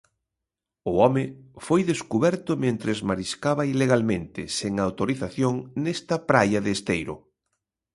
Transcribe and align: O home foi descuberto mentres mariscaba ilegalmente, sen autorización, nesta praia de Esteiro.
O 0.91 0.93
home 1.03 1.23
foi 1.65 1.81
descuberto 1.91 2.51
mentres 2.65 2.99
mariscaba 3.09 3.63
ilegalmente, 3.73 4.41
sen 4.57 4.73
autorización, 4.85 5.53
nesta 5.83 6.15
praia 6.29 6.59
de 6.65 6.71
Esteiro. 6.77 7.15